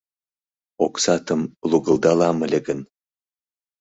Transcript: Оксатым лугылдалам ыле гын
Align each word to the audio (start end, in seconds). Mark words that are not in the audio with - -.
Оксатым 0.85 1.41
лугылдалам 1.69 2.37
ыле 2.45 2.59
гын 2.67 2.79